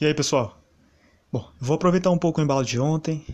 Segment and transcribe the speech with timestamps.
[0.00, 0.58] E aí, pessoal?
[1.30, 3.24] Bom, vou aproveitar um pouco o embalo de ontem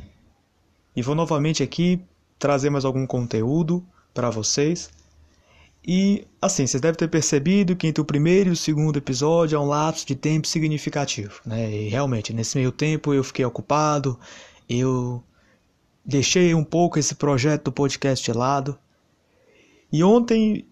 [0.95, 2.01] e vou novamente aqui
[2.39, 4.91] trazer mais algum conteúdo para vocês.
[5.87, 9.63] E assim, vocês devem ter percebido que entre o primeiro e o segundo episódio há
[9.63, 11.71] um lapso de tempo significativo, né?
[11.71, 14.19] E realmente, nesse meio tempo eu fiquei ocupado,
[14.69, 15.23] eu
[16.05, 18.79] deixei um pouco esse projeto do podcast de lado.
[19.91, 20.67] E ontem,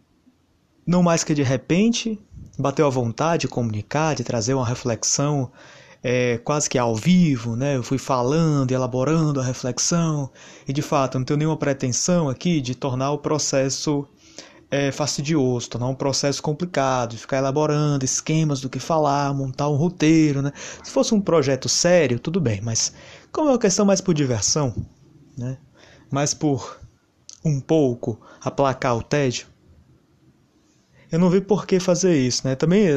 [0.87, 2.21] não mais que de repente,
[2.59, 5.51] bateu a vontade de comunicar, de trazer uma reflexão
[6.03, 7.77] é, quase que ao vivo, né?
[7.77, 10.31] Eu fui falando, elaborando a reflexão
[10.67, 14.07] e de fato não tenho nenhuma pretensão aqui de tornar o processo
[14.71, 20.43] é, fastidioso, tornar um processo complicado, ficar elaborando esquemas do que falar, montar um roteiro,
[20.43, 20.53] né?
[20.83, 22.93] Se fosse um projeto sério, tudo bem, mas
[23.33, 24.75] como é uma questão mais por diversão,
[25.37, 25.59] né?
[26.11, 26.81] Mais por
[27.45, 29.47] um pouco aplacar o tédio,
[31.17, 32.55] eu não vi por que fazer isso, né?
[32.55, 32.89] Também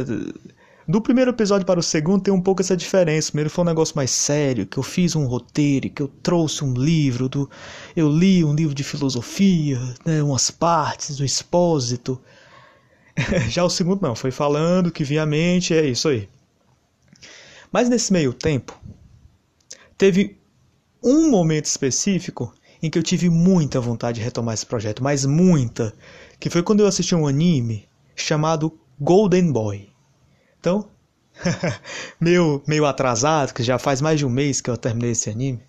[0.86, 3.30] do primeiro episódio para o segundo tem um pouco essa diferença.
[3.30, 6.64] O primeiro foi um negócio mais sério, que eu fiz um roteiro, que eu trouxe
[6.64, 7.50] um livro, do,
[7.95, 12.20] eu li um livro de filosofia, né, umas partes do expósito.
[13.50, 16.28] Já o segundo não, foi falando que vinha à mente, é isso aí.
[17.72, 18.78] Mas nesse meio tempo,
[19.97, 20.38] teve
[21.02, 25.94] um momento específico em que eu tive muita vontade de retomar esse projeto, mas muita,
[26.38, 27.89] que foi quando eu assisti um anime
[28.23, 29.89] chamado Golden Boy.
[30.59, 30.89] Então,
[32.20, 35.62] meio, meio atrasado, que já faz mais de um mês que eu terminei esse anime.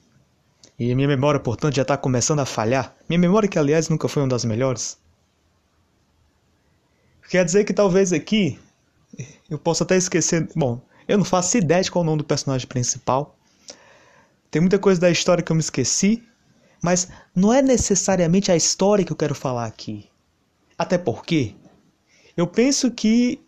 [0.78, 2.96] E minha memória, portanto, já está começando a falhar.
[3.08, 4.98] Minha memória, que aliás nunca foi uma das melhores.
[7.28, 8.58] Quer dizer que talvez aqui
[9.48, 10.48] eu possa até esquecer.
[10.56, 13.36] Bom, eu não faço ideia de qual é o nome do personagem principal.
[14.50, 16.24] Tem muita coisa da história que eu me esqueci.
[16.82, 20.08] Mas não é necessariamente a história que eu quero falar aqui.
[20.78, 21.54] Até porque
[22.40, 23.38] eu penso que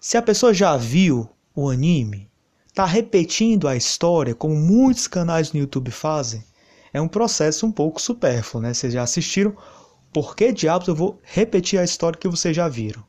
[0.00, 2.30] se a pessoa já viu o anime,
[2.66, 6.42] está repetindo a história, como muitos canais no YouTube fazem,
[6.94, 8.72] é um processo um pouco supérfluo, né?
[8.72, 9.54] Vocês já assistiram,
[10.14, 13.04] por que diabos eu vou repetir a história que vocês já viram?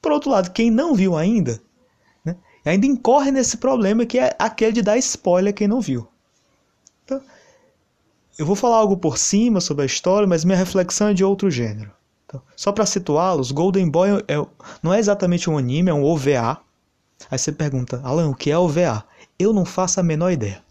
[0.00, 1.60] Por outro lado, quem não viu ainda,
[2.24, 6.06] né, ainda incorre nesse problema que é aquele de dar spoiler a quem não viu.
[7.04, 7.20] Então,
[8.38, 11.50] eu vou falar algo por cima sobre a história, mas minha reflexão é de outro
[11.50, 11.90] gênero.
[12.30, 14.36] Então, só para situá-los, Golden Boy é,
[14.80, 16.58] não é exatamente um anime, é um OVA.
[17.28, 19.04] Aí você pergunta, Alan, o que é OVA?
[19.36, 20.62] Eu não faço a menor ideia.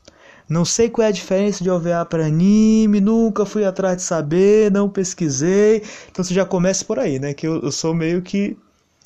[0.48, 4.72] Não sei qual é a diferença de OVA para anime, nunca fui atrás de saber,
[4.72, 5.84] não pesquisei.
[6.10, 7.34] Então você já começa por aí, né?
[7.34, 8.58] Que eu, eu sou meio que.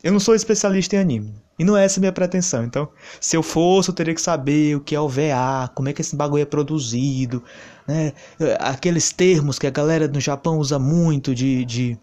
[0.04, 1.34] Eu não sou especialista em anime.
[1.58, 2.64] E não é essa a minha pretensão.
[2.64, 2.88] Então,
[3.20, 6.16] se eu fosse, eu teria que saber o que é OVA, como é que esse
[6.16, 7.44] bagulho é produzido,
[7.88, 8.14] né?
[8.60, 11.98] Aqueles termos que a galera no Japão usa muito de, de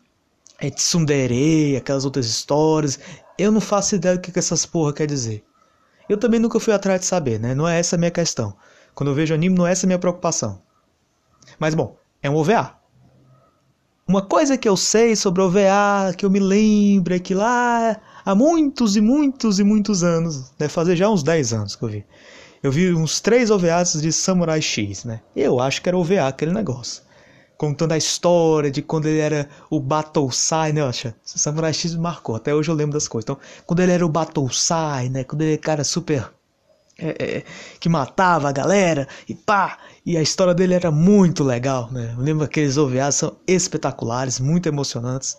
[0.60, 3.00] é tsundere, aquelas outras histórias.
[3.38, 5.43] Eu não faço ideia do que, que essas porra quer dizer.
[6.09, 7.54] Eu também nunca fui atrás de saber, né?
[7.54, 8.54] Não é essa a minha questão.
[8.94, 10.60] Quando eu vejo anime, não é essa a minha preocupação.
[11.59, 12.75] Mas bom, é um OVA.
[14.06, 18.34] Uma coisa que eu sei sobre OVA, que eu me lembro, é que lá há
[18.34, 22.04] muitos e muitos e muitos anos, deve fazer já uns 10 anos que eu vi.
[22.62, 25.22] Eu vi uns três OVAs de Samurai X, né?
[25.34, 27.03] Eu acho que era OVA aquele negócio
[27.60, 31.15] contando a história de quando ele era o Battle Sai, né, Oxa?
[31.22, 33.26] Samurai X marcou, até hoje eu lembro das coisas.
[33.26, 36.32] Então, quando ele era o Battle Sai, né, quando ele era cara super
[36.99, 37.44] é, é,
[37.78, 39.76] que matava a galera e pá,
[40.06, 42.15] e a história dele era muito legal, né?
[42.16, 45.37] Eu lembro que aqueles OVAs são espetaculares, muito emocionantes.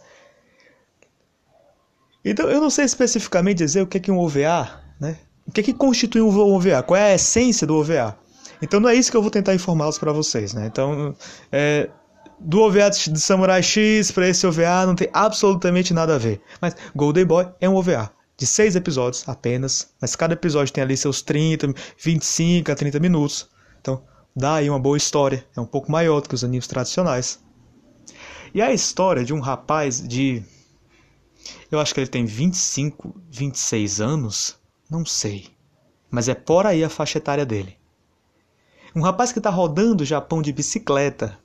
[2.23, 5.17] Então, eu não sei especificamente dizer o que é que um OVA, né?
[5.47, 6.83] O que é que constitui um OVA?
[6.83, 8.15] Qual é a essência do OVA?
[8.61, 10.67] Então não é isso que eu vou tentar informá-los para vocês, né?
[10.67, 11.15] Então,
[11.51, 11.89] é,
[12.43, 16.41] do OVA de Samurai X para esse OVA não tem absolutamente nada a ver.
[16.59, 20.97] Mas Golden Boy é um OVA de seis episódios apenas, mas cada episódio tem ali
[20.97, 23.47] seus 30, 25 a 30 minutos.
[23.79, 24.03] Então
[24.35, 27.39] dá aí uma boa história, é um pouco maior do que os animes tradicionais.
[28.53, 30.43] E a história de um rapaz de.
[31.71, 34.59] Eu acho que ele tem 25, 26 anos,
[34.89, 35.47] não sei.
[36.09, 37.77] Mas é por aí a faixa etária dele.
[38.93, 41.40] Um rapaz que está rodando o Japão de bicicleta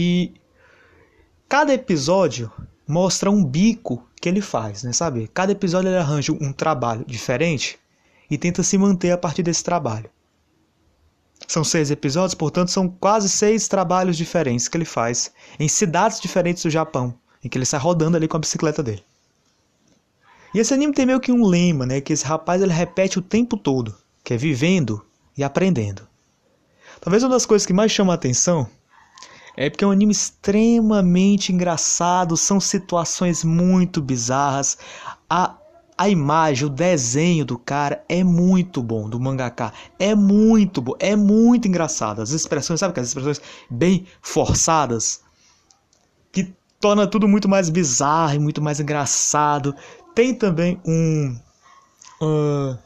[0.00, 0.32] e
[1.48, 2.52] cada episódio
[2.86, 4.92] mostra um bico que ele faz, né?
[4.92, 5.26] Sabe?
[5.34, 7.76] Cada episódio ele arranja um trabalho diferente
[8.30, 10.08] e tenta se manter a partir desse trabalho.
[11.48, 16.62] São seis episódios, portanto, são quase seis trabalhos diferentes que ele faz em cidades diferentes
[16.62, 17.12] do Japão,
[17.42, 19.02] em que ele sai rodando ali com a bicicleta dele.
[20.54, 22.00] E esse anime tem meio que um lema, né?
[22.00, 25.04] Que esse rapaz ele repete o tempo todo, que é vivendo
[25.36, 26.06] e aprendendo.
[27.00, 28.70] Talvez uma das coisas que mais chama a atenção
[29.60, 34.78] é porque é um anime extremamente engraçado, são situações muito bizarras.
[35.28, 35.56] A,
[35.98, 39.72] a imagem, o desenho do cara é muito bom, do mangaka.
[39.98, 42.22] É muito bom, é muito engraçado.
[42.22, 45.22] As expressões, sabe aquelas expressões bem forçadas?
[46.30, 49.74] Que torna tudo muito mais bizarro e muito mais engraçado.
[50.14, 51.36] Tem também um
[52.22, 52.78] uh,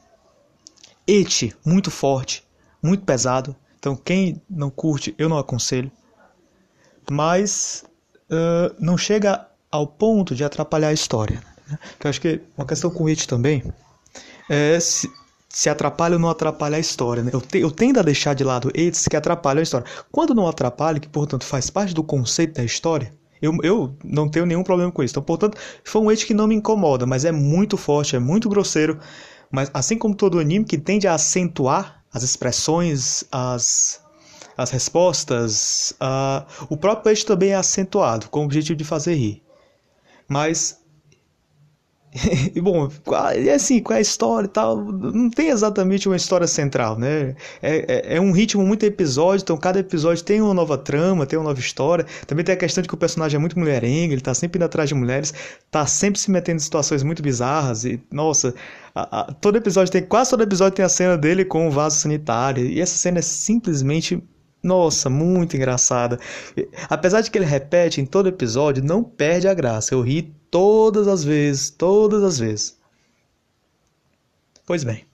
[1.66, 2.42] muito forte,
[2.82, 3.54] muito pesado.
[3.78, 5.92] Então quem não curte, eu não aconselho.
[7.10, 7.84] Mas
[8.30, 11.42] uh, não chega ao ponto de atrapalhar a história.
[11.98, 13.62] Que eu acho que uma questão com it também
[14.48, 15.10] é se,
[15.48, 17.22] se atrapalha ou não atrapalha a história.
[17.22, 17.30] Né?
[17.32, 19.86] Eu, te, eu tendo a deixar de lado its que atrapalham a história.
[20.10, 24.46] Quando não atrapalha, que portanto faz parte do conceito da história, eu, eu não tenho
[24.46, 25.12] nenhum problema com isso.
[25.12, 28.48] Então, portanto, foi um it que não me incomoda, mas é muito forte, é muito
[28.48, 29.00] grosseiro.
[29.50, 34.01] Mas assim como todo anime que tende a acentuar as expressões, as,
[34.56, 39.42] as respostas, uh, o próprio eixo também é acentuado, com o objetivo de fazer rir.
[40.28, 40.82] Mas
[42.62, 42.90] bom,
[43.38, 47.34] e assim, com a história e tal, não tem exatamente uma história central, né?
[47.62, 51.38] É, é, é, um ritmo muito episódio, então cada episódio tem uma nova trama, tem
[51.38, 52.04] uma nova história.
[52.26, 54.64] Também tem a questão de que o personagem é muito mulherengo, ele tá sempre indo
[54.64, 55.32] atrás de mulheres,
[55.70, 57.86] tá sempre se metendo em situações muito bizarras.
[57.86, 58.54] E, nossa,
[58.94, 61.98] a, a, todo episódio tem, quase todo episódio tem a cena dele com o vaso
[61.98, 62.66] sanitário.
[62.66, 64.22] E essa cena é simplesmente
[64.62, 66.20] nossa, muito engraçada.
[66.88, 69.94] Apesar de que ele repete em todo episódio, não perde a graça.
[69.94, 72.78] Eu ri todas as vezes, todas as vezes.
[74.64, 75.04] Pois bem,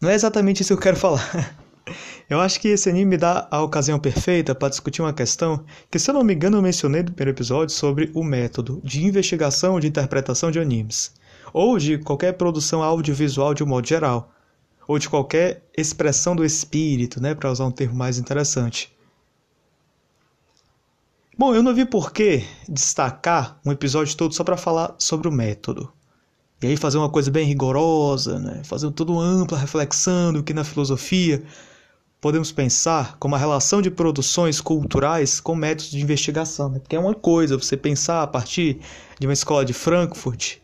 [0.00, 1.56] não é exatamente isso que eu quero falar.
[2.28, 5.98] Eu acho que esse anime me dá a ocasião perfeita para discutir uma questão que,
[5.98, 9.80] se eu não me engano, eu mencionei no primeiro episódio sobre o método de investigação
[9.80, 11.12] de interpretação de animes,
[11.52, 14.32] ou de qualquer produção audiovisual de um modo geral
[14.90, 18.92] ou de qualquer expressão do espírito, né, para usar um termo mais interessante.
[21.38, 25.30] Bom, eu não vi por que destacar um episódio todo só para falar sobre o
[25.30, 25.92] método.
[26.60, 28.62] E aí fazer uma coisa bem rigorosa, né?
[28.64, 31.40] fazer toda uma ampla reflexão do que na filosofia
[32.20, 36.68] podemos pensar como a relação de produções culturais com métodos de investigação.
[36.68, 36.80] Né?
[36.80, 38.80] Porque é uma coisa você pensar a partir
[39.20, 40.56] de uma escola de Frankfurt,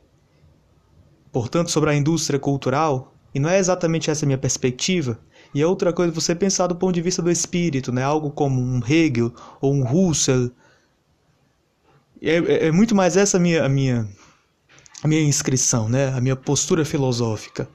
[1.30, 5.18] portanto, sobre a indústria cultural, e não é exatamente essa a minha perspectiva.
[5.54, 8.02] E é outra coisa você pensar do ponto de vista do espírito, né?
[8.02, 9.30] algo como um Hegel
[9.60, 10.50] ou um Husserl.
[12.22, 14.08] É, é, é muito mais essa a minha, a minha,
[15.02, 16.08] a minha inscrição, né?
[16.14, 17.68] a minha postura filosófica.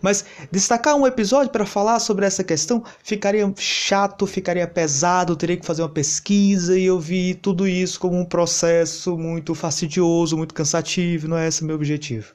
[0.00, 5.66] Mas destacar um episódio para falar sobre essa questão ficaria chato, ficaria pesado, teria que
[5.66, 11.28] fazer uma pesquisa e eu vi tudo isso como um processo muito fastidioso, muito cansativo,
[11.28, 12.32] não é esse o meu objetivo.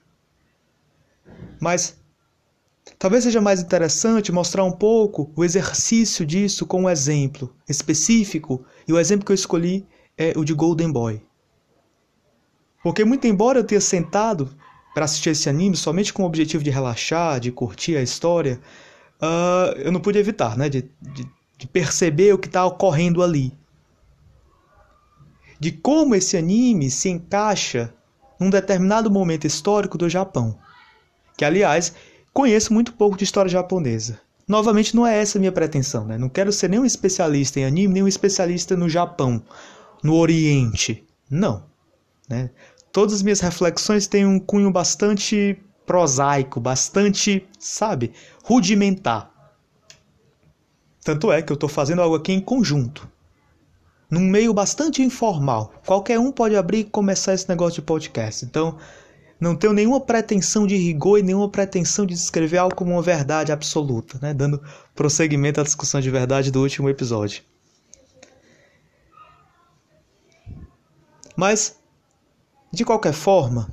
[1.60, 2.00] Mas
[2.98, 8.94] talvez seja mais interessante mostrar um pouco o exercício disso com um exemplo específico, e
[8.94, 9.86] o exemplo que eu escolhi
[10.18, 11.22] é o de Golden Boy.
[12.82, 14.50] Porque, muito embora eu tenha sentado
[14.94, 18.60] para assistir esse anime somente com o objetivo de relaxar, de curtir a história,
[19.22, 23.54] uh, eu não pude evitar né, de, de, de perceber o que está ocorrendo ali.
[25.60, 27.94] De como esse anime se encaixa
[28.40, 30.58] num determinado momento histórico do Japão
[31.40, 31.94] que aliás
[32.34, 34.20] conheço muito pouco de história japonesa.
[34.46, 36.18] Novamente, não é essa a minha pretensão, né?
[36.18, 39.42] Não quero ser nem um especialista em anime, nem um especialista no Japão,
[40.04, 41.08] no Oriente.
[41.32, 41.64] Não.
[42.28, 42.50] Né?
[42.92, 48.12] Todas as minhas reflexões têm um cunho bastante prosaico, bastante, sabe,
[48.44, 49.32] rudimentar.
[51.06, 53.10] Tanto é que eu estou fazendo algo aqui em conjunto,
[54.12, 55.72] num meio bastante informal.
[55.86, 58.44] Qualquer um pode abrir e começar esse negócio de podcast.
[58.44, 58.78] Então,
[59.40, 63.52] não tenho nenhuma pretensão de rigor e nenhuma pretensão de descrever algo como uma verdade
[63.52, 64.34] absoluta, né?
[64.34, 64.62] dando
[64.94, 67.42] prosseguimento à discussão de verdade do último episódio.
[71.38, 71.80] Mas,
[72.70, 73.72] de qualquer forma,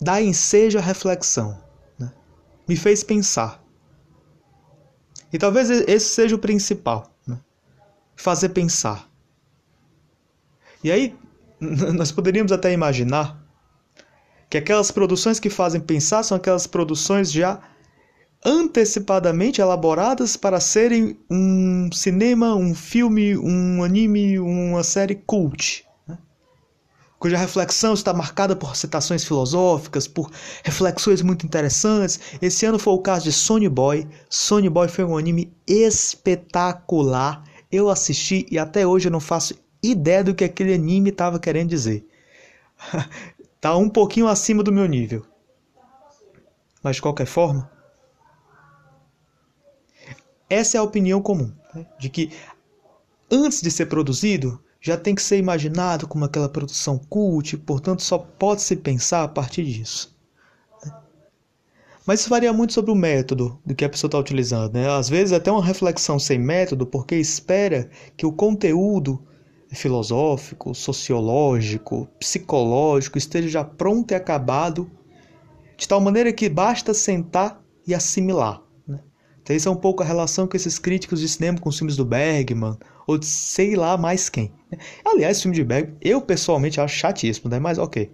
[0.00, 1.60] dá ensejo à reflexão.
[1.98, 2.12] Né?
[2.68, 3.60] Me fez pensar.
[5.32, 7.12] E talvez esse seja o principal.
[7.26, 7.36] Né?
[8.14, 9.10] Fazer pensar.
[10.84, 11.18] E aí,
[11.60, 13.44] nós poderíamos até imaginar
[14.48, 17.60] que aquelas produções que fazem pensar são aquelas produções já
[18.44, 26.16] antecipadamente elaboradas para serem um cinema, um filme, um anime, uma série cult, né?
[27.18, 30.30] cuja reflexão está marcada por citações filosóficas, por
[30.62, 32.20] reflexões muito interessantes.
[32.40, 34.06] Esse ano foi o caso de Sony Boy.
[34.30, 37.42] Sony Boy foi um anime espetacular.
[37.72, 41.70] Eu assisti e até hoje eu não faço ideia do que aquele anime estava querendo
[41.70, 42.06] dizer.
[43.66, 45.26] Está um pouquinho acima do meu nível.
[46.84, 47.68] Mas de qualquer forma,
[50.48, 51.84] essa é a opinião comum, né?
[51.98, 52.30] de que
[53.28, 58.18] antes de ser produzido, já tem que ser imaginado como aquela produção cult, portanto só
[58.18, 60.16] pode se pensar a partir disso.
[62.06, 64.74] Mas isso varia muito sobre o método do que a pessoa está utilizando.
[64.74, 64.88] Né?
[64.88, 69.26] Às vezes até uma reflexão sem método, porque espera que o conteúdo
[69.72, 74.90] filosófico, sociológico, psicológico esteja já pronto e acabado,
[75.76, 78.62] de tal maneira que basta sentar e assimilar.
[78.86, 79.00] Né?
[79.42, 81.96] Então, isso é um pouco a relação que esses críticos de cinema com os filmes
[81.96, 84.52] do Bergman, ou de sei lá mais quem.
[84.70, 84.78] Né?
[85.04, 87.58] Aliás, o filme de Bergman, eu pessoalmente acho chatíssimo, né?
[87.58, 88.10] mas ok.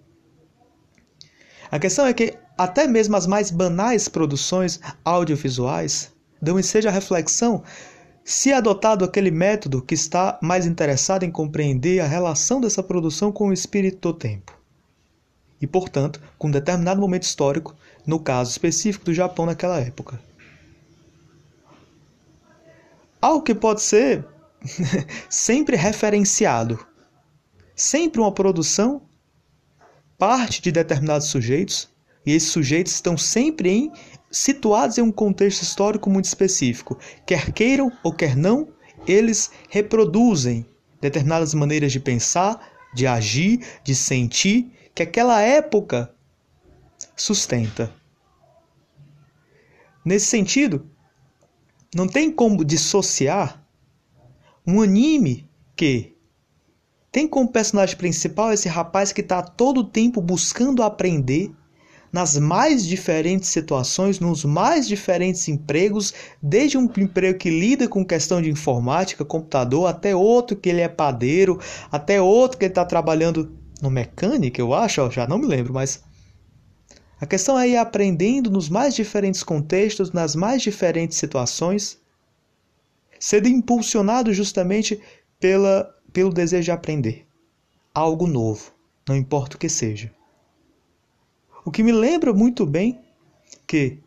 [1.70, 7.62] A questão é que até mesmo as mais banais produções audiovisuais dão à reflexão
[8.24, 13.48] se adotado aquele método que está mais interessado em compreender a relação dessa produção com
[13.48, 14.56] o espírito do tempo.
[15.60, 17.74] E, portanto, com um determinado momento histórico,
[18.06, 20.20] no caso específico do Japão naquela época.
[23.20, 24.24] Algo que pode ser
[25.28, 26.84] sempre referenciado.
[27.74, 29.02] Sempre uma produção
[30.18, 31.88] parte de determinados sujeitos,
[32.24, 33.92] e esses sujeitos estão sempre em,
[34.32, 36.98] situados em um contexto histórico muito específico.
[37.26, 38.68] Quer queiram ou quer não,
[39.06, 40.66] eles reproduzem
[41.00, 42.58] determinadas maneiras de pensar,
[42.94, 46.14] de agir, de sentir, que aquela época
[47.14, 47.92] sustenta.
[50.04, 50.90] Nesse sentido,
[51.94, 53.62] não tem como dissociar
[54.66, 56.16] um anime que
[57.10, 61.52] tem como personagem principal esse rapaz que está todo o tempo buscando aprender
[62.12, 68.42] nas mais diferentes situações, nos mais diferentes empregos, desde um emprego que lida com questão
[68.42, 71.58] de informática, computador, até outro que ele é padeiro,
[71.90, 76.04] até outro que ele está trabalhando no mecânico, eu acho, já não me lembro, mas
[77.18, 81.98] a questão é ir aprendendo nos mais diferentes contextos, nas mais diferentes situações,
[83.18, 85.00] sendo impulsionado justamente
[85.40, 87.26] pela pelo desejo de aprender
[87.94, 88.72] algo novo,
[89.08, 90.12] não importa o que seja.
[91.64, 93.00] O que me lembra muito bem
[93.66, 93.98] que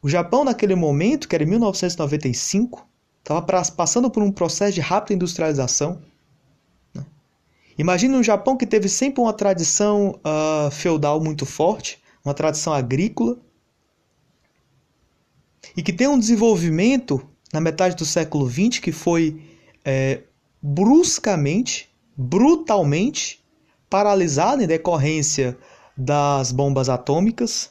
[0.00, 2.86] o Japão, naquele momento, que era em 1995,
[3.20, 3.42] estava
[3.76, 6.02] passando por um processo de rápida industrialização.
[6.92, 7.06] Né?
[7.78, 13.38] Imagine um Japão que teve sempre uma tradição uh, feudal muito forte, uma tradição agrícola,
[15.76, 19.40] e que tem um desenvolvimento na metade do século XX que foi
[19.84, 20.22] é,
[20.60, 23.42] bruscamente, brutalmente
[23.88, 25.56] paralisado em decorrência
[26.02, 27.70] das bombas atômicas.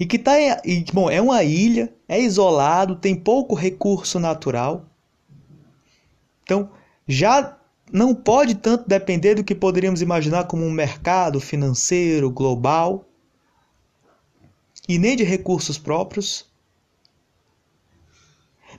[0.00, 0.32] E que tá,
[0.64, 4.86] e, bom, é uma ilha, é isolado, tem pouco recurso natural.
[6.42, 6.70] Então,
[7.06, 7.58] já
[7.92, 13.04] não pode tanto depender do que poderíamos imaginar como um mercado financeiro global
[14.88, 16.46] e nem de recursos próprios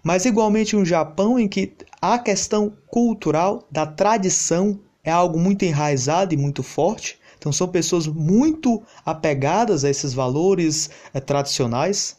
[0.06, 6.34] mas igualmente um Japão em que a questão cultural da tradição é algo muito enraizado
[6.34, 7.20] e muito forte.
[7.38, 12.18] Então são pessoas muito apegadas a esses valores é, tradicionais,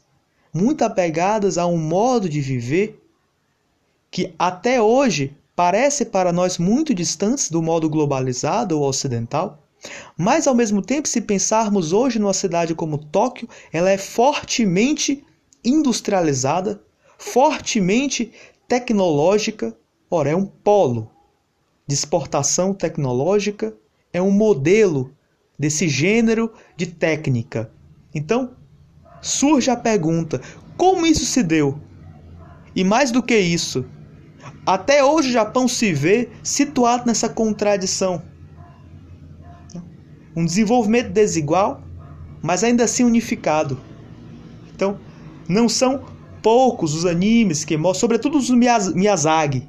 [0.55, 3.02] muito apegadas a um modo de viver
[4.09, 9.62] que até hoje parece para nós muito distantes do modo globalizado ou ocidental.
[10.16, 15.25] Mas ao mesmo tempo, se pensarmos hoje numa cidade como Tóquio, ela é fortemente
[15.64, 16.81] industrializada,
[17.19, 18.33] fortemente
[18.69, 19.76] tecnológica,
[20.11, 21.11] ora, é um polo
[21.87, 23.75] de exportação tecnológica,
[24.12, 25.12] é um modelo
[25.59, 27.71] desse gênero de técnica.
[28.14, 28.52] Então,
[29.21, 30.40] surge a pergunta:
[30.76, 31.81] como isso se deu?
[32.75, 33.87] E mais do que isso,
[34.66, 38.23] até hoje o Japão se vê situado nessa contradição.
[40.35, 41.83] Um desenvolvimento desigual,
[42.43, 43.81] mas ainda assim unificado.
[44.75, 44.99] Então,
[45.49, 46.05] não são
[46.43, 49.66] poucos os animes que mostram, sobretudo os Miyazaki,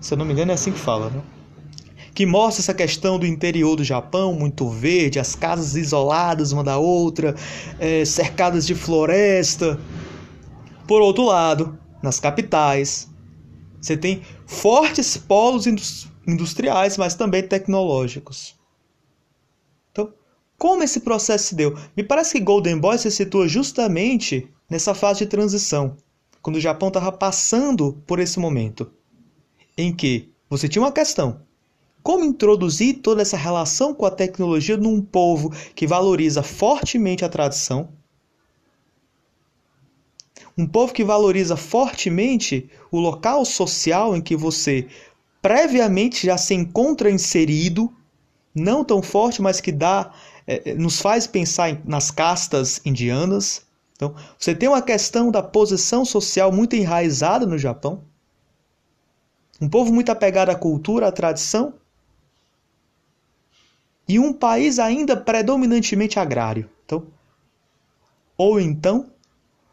[0.00, 1.22] se eu não me engano é assim que fala, né?
[2.14, 6.78] Que mostra essa questão do interior do Japão, muito verde, as casas isoladas uma da
[6.78, 7.34] outra,
[7.78, 9.78] é, cercadas de floresta.
[10.86, 13.08] Por outro lado, nas capitais,
[13.80, 15.66] você tem fortes polos
[16.26, 18.56] industriais, mas também tecnológicos.
[19.92, 20.12] Então,
[20.56, 21.76] como esse processo se deu?
[21.96, 25.96] Me parece que Golden Boy se situa justamente nessa fase de transição,
[26.42, 28.90] quando o Japão estava passando por esse momento,
[29.78, 31.40] em que você tinha uma questão:
[32.02, 37.88] como introduzir toda essa relação com a tecnologia num povo que valoriza fortemente a tradição?
[40.56, 44.88] Um povo que valoriza fortemente o local social em que você
[45.40, 47.92] previamente já se encontra inserido,
[48.52, 50.12] não tão forte, mas que dá,
[50.44, 53.62] é, nos faz pensar nas castas indianas.
[53.94, 58.02] Então, você tem uma questão da posição social muito enraizada no Japão.
[59.60, 61.74] Um povo muito apegado à cultura, à tradição,
[64.08, 66.68] e um país ainda predominantemente agrário.
[66.84, 67.06] Então,
[68.36, 69.10] ou então,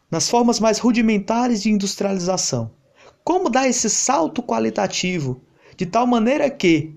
[0.10, 2.72] nas formas mais rudimentares de industrialização.
[3.24, 5.42] Como dar esse salto qualitativo
[5.78, 6.94] de tal maneira que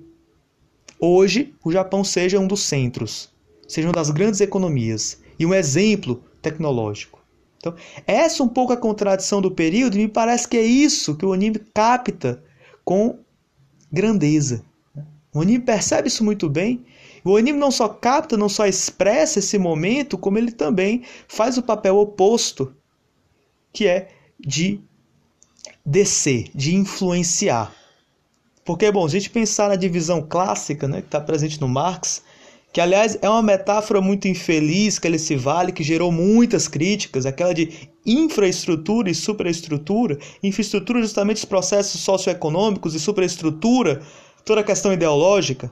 [1.01, 3.31] hoje o Japão seja um dos centros,
[3.67, 7.19] seja uma das grandes economias e um exemplo tecnológico.
[7.59, 7.75] Então,
[8.07, 11.33] essa um pouco a contradição do período e me parece que é isso que o
[11.33, 12.43] anime capta
[12.89, 13.19] com
[13.93, 14.65] grandeza.
[15.35, 16.87] O anime percebe isso muito bem.
[17.23, 21.63] O anime não só capta, não só expressa esse momento, como ele também faz o
[21.63, 22.75] papel oposto,
[23.75, 24.09] que é
[24.41, 24.81] de
[25.85, 27.75] descer, de influenciar.
[28.65, 32.23] Porque, bom, a gente pensar na divisão clássica, né, que está presente no Marx,
[32.73, 37.25] que aliás é uma metáfora muito infeliz que ele se vale, que gerou muitas críticas,
[37.25, 44.03] aquela de infraestrutura e superestrutura, infraestrutura justamente os processos socioeconômicos e superestrutura,
[44.45, 45.71] toda a questão ideológica.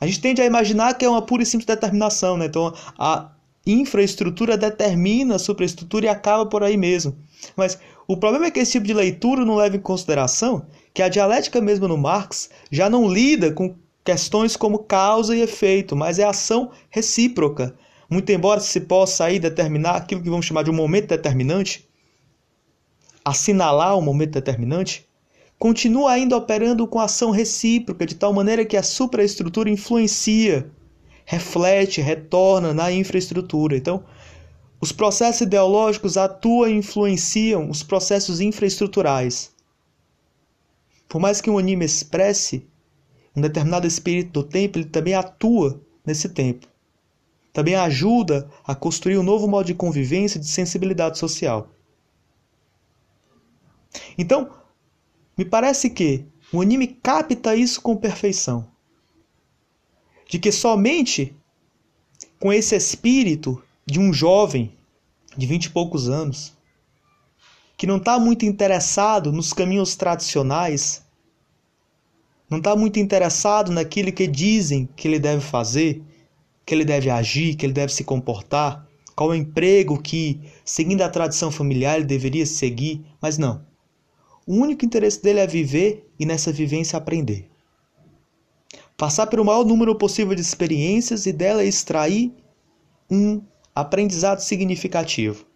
[0.00, 2.46] A gente tende a imaginar que é uma pura e simples determinação, né?
[2.46, 3.30] Então a
[3.64, 7.16] infraestrutura determina a superestrutura e acaba por aí mesmo.
[7.56, 11.08] Mas o problema é que esse tipo de leitura não leva em consideração que a
[11.08, 13.74] dialética mesmo no Marx já não lida com
[14.04, 17.74] questões como causa e efeito, mas é ação recíproca.
[18.08, 21.88] Muito embora se possa aí determinar aquilo que vamos chamar de um momento determinante,
[23.24, 25.08] assinalar um momento determinante,
[25.58, 30.68] continua ainda operando com ação recíproca, de tal maneira que a supraestrutura influencia,
[31.24, 33.76] reflete, retorna na infraestrutura.
[33.76, 34.04] Então,
[34.80, 39.52] os processos ideológicos atuam e influenciam os processos infraestruturais.
[41.08, 42.66] Por mais que um anime expresse
[43.34, 46.66] um determinado espírito do tempo, ele também atua nesse tempo.
[47.52, 51.68] Também ajuda a construir um novo modo de convivência e de sensibilidade social.
[54.16, 54.50] Então,
[55.36, 58.66] me parece que o anime capta isso com perfeição.
[60.28, 61.36] De que somente
[62.38, 64.76] com esse espírito de um jovem
[65.36, 66.52] de vinte e poucos anos,
[67.76, 71.04] que não está muito interessado nos caminhos tradicionais,
[72.52, 76.02] não está muito interessado naquilo que dizem que ele deve fazer,
[76.66, 78.86] que ele deve agir, que ele deve se comportar,
[79.16, 83.64] qual é o emprego que, seguindo a tradição familiar, ele deveria seguir, mas não.
[84.46, 87.48] O único interesse dele é viver e nessa vivência aprender.
[88.98, 92.34] Passar pelo maior número possível de experiências e dela extrair
[93.10, 93.40] um
[93.74, 95.46] aprendizado significativo.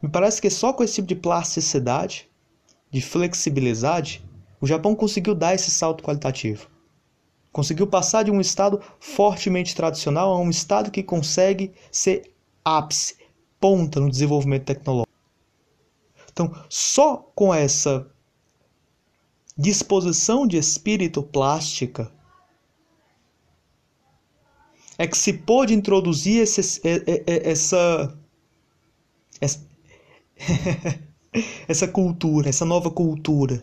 [0.00, 2.26] Me parece que só com esse tipo de plasticidade,
[2.90, 4.24] de flexibilidade,
[4.62, 6.70] o Japão conseguiu dar esse salto qualitativo.
[7.50, 12.32] Conseguiu passar de um estado fortemente tradicional a um estado que consegue ser
[12.64, 13.16] ápice,
[13.58, 15.12] ponta no desenvolvimento tecnológico.
[16.32, 18.08] Então, só com essa
[19.58, 22.12] disposição de espírito plástica
[24.96, 26.80] é que se pôde introduzir esse,
[27.44, 28.16] essa,
[29.40, 29.66] essa,
[31.66, 33.60] essa cultura, essa nova cultura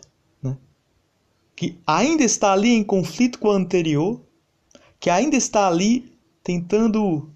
[1.60, 4.18] que ainda está ali em conflito com a anterior,
[4.98, 6.10] que ainda está ali
[6.42, 7.30] tentando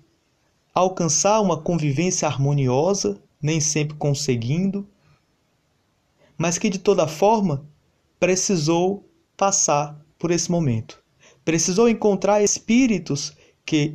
[0.75, 4.89] alcançar uma convivência harmoniosa, nem sempre conseguindo,
[6.39, 7.69] mas que de toda forma
[8.19, 9.07] precisou
[9.37, 11.05] passar por esse momento.
[11.45, 13.93] Precisou encontrar espíritos que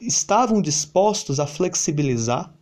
[0.00, 2.54] estavam dispostos a flexibilizar,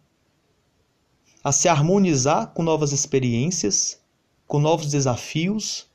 [1.44, 4.00] a se harmonizar com novas experiências,
[4.46, 5.92] com novos desafios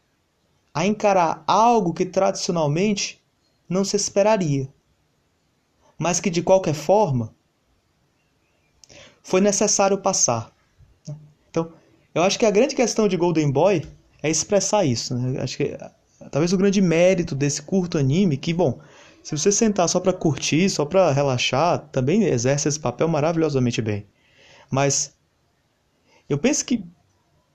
[0.73, 3.21] a encarar algo que tradicionalmente
[3.67, 4.67] não se esperaria,
[5.97, 7.33] mas que de qualquer forma
[9.21, 10.51] foi necessário passar.
[11.49, 11.71] Então,
[12.13, 13.85] eu acho que a grande questão de Golden Boy
[14.21, 15.15] é expressar isso.
[15.15, 15.41] Né?
[15.41, 15.77] Acho que
[16.31, 18.79] talvez o grande mérito desse curto anime, que bom,
[19.23, 24.07] se você sentar só para curtir, só para relaxar, também exerce esse papel maravilhosamente bem.
[24.71, 25.13] Mas
[26.27, 26.83] eu penso que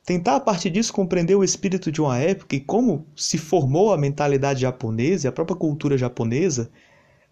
[0.04, 3.96] Tentar a partir disso compreender o espírito de uma época e como se formou a
[3.96, 6.70] mentalidade japonesa e a própria cultura japonesa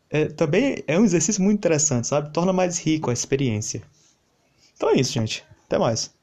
[0.09, 2.33] é, também é um exercício muito interessante, sabe?
[2.33, 3.83] Torna mais rico a experiência.
[4.75, 5.45] Então é isso, gente.
[5.67, 6.15] Até mais.